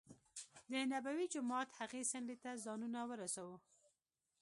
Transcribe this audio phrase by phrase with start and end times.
[0.71, 3.49] دنبوي جومات هغې څنډې ته ځانونه ورسو.